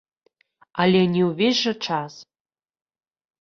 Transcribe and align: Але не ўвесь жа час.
Але 0.83 1.01
не 1.17 1.21
ўвесь 1.29 1.59
жа 1.67 1.73
час. 1.91 2.13